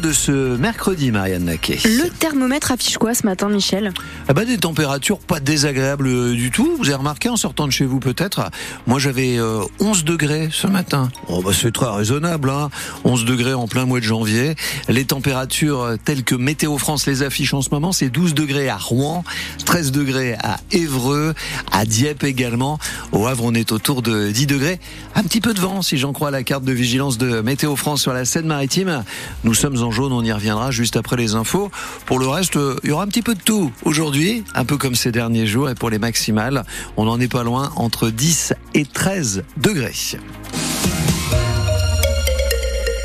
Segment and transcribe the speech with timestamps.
[0.00, 1.78] de ce mercredi, Marianne Naquet.
[1.84, 3.92] Le thermomètre affiche quoi ce matin, Michel?
[4.26, 6.76] Ah bah, Des températures pas désagréables euh, du tout.
[6.78, 8.50] Vous avez remarqué en sortant de chez vous peut-être
[8.86, 11.10] Moi j'avais 11 euh, degrés ce matin.
[11.28, 12.70] Oh bah c'est très raisonnable, hein
[13.04, 14.54] 11 degrés en plein mois de janvier.
[14.88, 18.70] Les températures euh, telles que Météo France les affiche en ce moment, c'est 12 degrés
[18.70, 19.24] à Rouen,
[19.66, 21.34] 13 degrés à Évreux,
[21.70, 22.78] à Dieppe également.
[23.12, 24.80] Au Havre on est autour de 10 degrés.
[25.14, 28.00] Un petit peu de vent si j'en crois la carte de vigilance de Météo France
[28.00, 29.04] sur la Seine-Maritime.
[29.44, 31.70] Nous sommes en jaune, on y reviendra juste après les infos.
[32.06, 34.94] Pour le reste, il y aura un petit peu de tout aujourd'hui, un peu comme
[34.94, 35.68] ces derniers jours.
[35.70, 36.64] Et pour les maximales,
[36.96, 39.92] on n'en est pas loin, entre 10 et 13 degrés.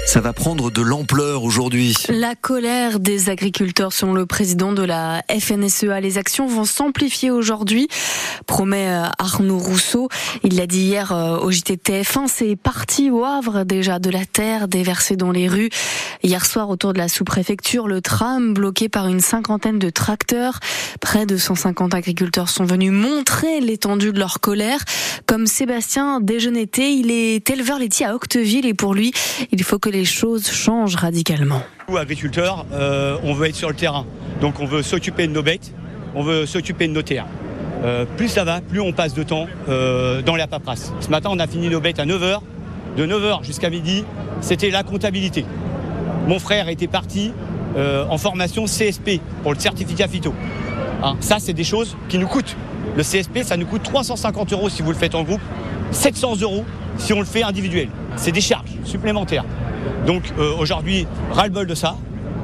[0.08, 1.94] Ça va prendre de l'ampleur aujourd'hui.
[2.08, 6.00] La colère des agriculteurs selon le président de la FNSEA.
[6.00, 7.90] Les actions vont s'amplifier aujourd'hui,
[8.46, 10.08] promet euh, Arnaud Rousseau.
[10.46, 14.70] Il l'a dit hier euh, au JTTF1, c'est parti au Havre déjà de la terre
[14.70, 15.70] déversée dans les rues.
[16.24, 20.62] Hier soir, autour de la sous-préfecture, le tram bloqué par une cinquantaine de tracteurs.
[21.02, 24.80] Près de 150 agriculteurs sont venus montrer l'étendue de leur colère.
[25.26, 29.12] Comme Sébastien Déjeuneté, il est éleveur laitier à Octeville et pour lui,
[29.52, 31.62] il faut que les choses changent radicalement.
[31.90, 34.05] Nous, agriculteurs, euh, on veut être sur le terrain.
[34.41, 35.73] Donc on veut s'occuper de nos bêtes,
[36.15, 37.26] on veut s'occuper de nos terres.
[37.84, 40.93] Euh, plus ça va, plus on passe de temps euh, dans la paperasse.
[40.99, 42.40] Ce matin, on a fini nos bêtes à 9h.
[42.98, 44.03] De 9h jusqu'à midi,
[44.41, 45.45] c'était la comptabilité.
[46.27, 47.31] Mon frère était parti
[48.09, 50.34] en formation CSP pour le certificat phyto.
[51.03, 52.55] Hein, ça, c'est des choses qui nous coûtent.
[52.95, 55.41] Le CSP, ça nous coûte 350 euros si vous le faites en groupe,
[55.91, 56.65] 700 euros
[56.98, 57.90] si on le fait individuel.
[58.15, 59.45] C'est des charges supplémentaires.
[60.06, 61.98] Donc euh, aujourd'hui, ras-le-bol de ça.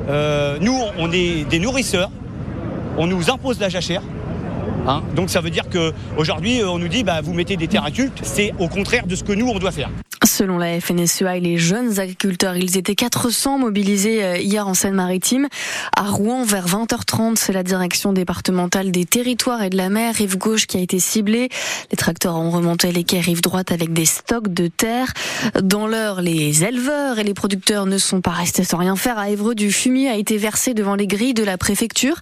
[0.09, 2.11] Euh, nous, on est des nourrisseurs.
[2.97, 4.01] On nous impose la jachère.
[4.87, 5.01] Hein.
[5.15, 8.19] Donc ça veut dire qu'aujourd'hui, euh, on nous dit, bah, vous mettez des terres cultes.
[8.23, 9.89] C'est au contraire de ce que nous, on doit faire.
[10.43, 15.47] Selon la FNSEA et les jeunes agriculteurs, ils étaient 400 mobilisés euh, hier en Seine-Maritime.
[15.95, 20.37] À Rouen, vers 20h30, c'est la direction départementale des territoires et de la mer, rive
[20.37, 21.47] gauche, qui a été ciblée.
[21.91, 25.13] Les tracteurs ont remonté les quais rive droite avec des stocks de terre.
[25.61, 29.17] Dans l'heure, les éleveurs et les producteurs ne sont pas restés sans rien faire.
[29.17, 32.19] À Évreux, du fumier a été versé devant les grilles de la préfecture.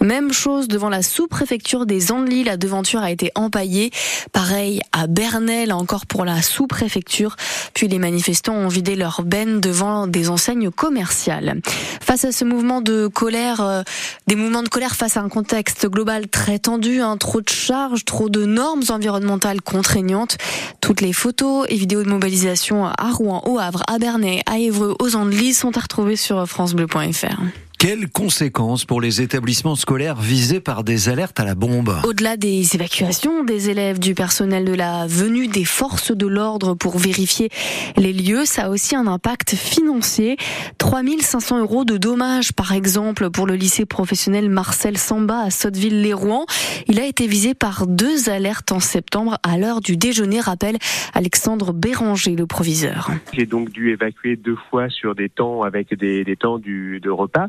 [0.00, 2.42] Même chose devant la sous-préfecture des Andelys.
[2.42, 3.92] La devanture a été empaillée.
[4.32, 7.36] Pareil à Bernay, encore pour la sous-préfecture.
[7.74, 11.60] Puis les manifestants ont vidé leur benne devant des enseignes commerciales.
[12.00, 13.82] Face à ce mouvement de colère, euh,
[14.26, 18.04] des mouvements de colère face à un contexte global très tendu, hein, trop de charges,
[18.04, 20.36] trop de normes environnementales contraignantes,
[20.80, 24.96] toutes les photos et vidéos de mobilisation à Rouen, au Havre, à Bernay, à Évreux,
[25.00, 27.69] aux Andelys sont à retrouver sur francebleu.fr.
[27.80, 32.74] Quelles conséquences pour les établissements scolaires visés par des alertes à la bombe Au-delà des
[32.74, 37.48] évacuations des élèves, du personnel de la venue des forces de l'ordre pour vérifier
[37.96, 40.36] les lieux, ça a aussi un impact financier.
[40.76, 46.44] 3500 euros de dommages, par exemple, pour le lycée professionnel Marcel Samba à Sotteville-les-Rouen.
[46.86, 50.76] Il a été visé par deux alertes en septembre à l'heure du déjeuner, rappelle
[51.14, 53.10] Alexandre Béranger, le proviseur.
[53.32, 57.08] J'ai donc dû évacuer deux fois sur des temps avec des, des temps du, de
[57.08, 57.48] repas.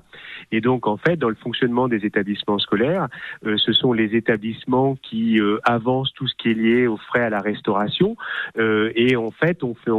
[0.52, 3.08] Et donc, en fait, dans le fonctionnement des établissements scolaires,
[3.46, 7.24] euh, ce sont les établissements qui euh, avancent tout ce qui est lié aux frais
[7.24, 8.16] à la restauration.
[8.58, 9.92] Euh, et en fait, on fait,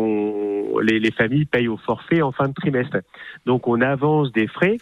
[0.82, 2.98] les, les familles payent au forfait en fin de trimestre.
[3.46, 4.78] Donc, on avance des frais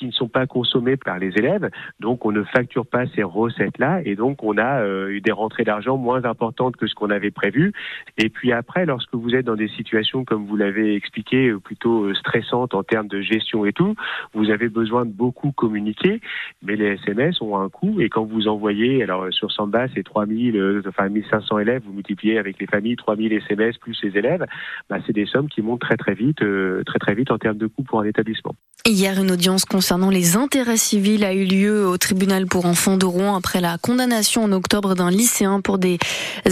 [0.00, 1.68] qui ne sont pas consommés par les élèves.
[2.00, 5.64] Donc, on ne facture pas ces recettes-là et donc on a euh, eu des rentrées
[5.64, 7.74] d'argent moins importantes que ce qu'on avait prévu.
[8.16, 12.04] Et puis après, lorsque vous êtes dans des situations, comme vous l'avez expliqué, euh, plutôt
[12.04, 13.94] euh, stressantes en termes de gestion et tout,
[14.32, 16.22] vous avez besoin de beaucoup communiquer,
[16.62, 20.82] mais les SMS ont un coût et quand vous envoyez, alors sur Samba, c'est 3000,
[20.88, 24.46] enfin 1500 élèves, vous multipliez avec les familles 3000 SMS plus les élèves,
[24.88, 26.42] bah, c'est des sommes qui montent très très vite,
[26.86, 28.54] très très vite en termes de coûts pour un établissement.
[28.86, 33.06] Hier, une audience concernant les intérêts civils a eu lieu au tribunal pour enfants de
[33.06, 35.98] Rouen après la condamnation en octobre d'un lycéen pour des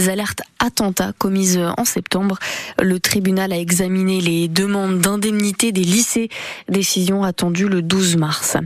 [0.09, 2.37] alertes attentats commises en septembre.
[2.81, 6.27] Le tribunal a examiné les demandes d'indemnité des lycées,
[6.67, 8.57] décision attendue le 12 mars.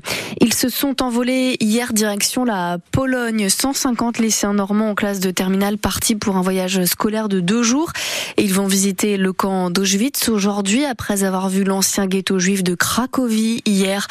[0.42, 3.50] Ils se sont envolés hier direction la Pologne.
[3.50, 7.92] 150 lycéens normands en classe de terminale partis pour un voyage scolaire de deux jours.
[8.40, 13.62] Ils vont visiter le camp d'Auschwitz aujourd'hui après avoir vu l'ancien ghetto juif de Cracovie
[13.68, 14.08] hier.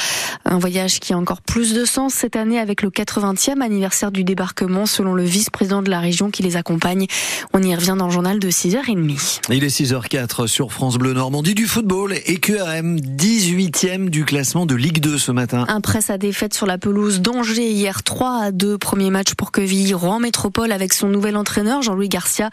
[0.52, 4.22] Un voyage qui a encore plus de sens cette année avec le 80e anniversaire du
[4.22, 7.06] débarquement selon le vice-président de la région qui les accompagne.
[7.54, 9.40] On y revient dans le journal de 6h30.
[9.49, 14.75] Il est 6h04 sur France Bleu Normandie du football et QRM 18e du classement de
[14.75, 15.64] Ligue 2 ce matin.
[15.82, 18.76] Presse à défaite sur la pelouse d'Angers hier 3 à 2.
[18.76, 22.50] Premier match pour Quevilly, Rouen Métropole avec son nouvel entraîneur Jean-Louis Garcia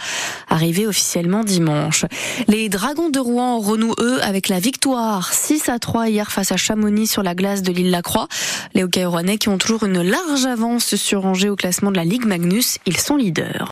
[0.47, 2.05] arrivé officiellement dimanche.
[2.47, 6.55] Les Dragons de Rouen renouent eux avec la victoire 6 à 3 hier face à
[6.55, 8.27] Chamonix sur la glace de l'île Lacroix.
[8.73, 9.05] Les hockey
[9.39, 12.97] qui ont toujours une large avance sur Angers au classement de la Ligue Magnus, ils
[12.97, 13.67] sont leaders.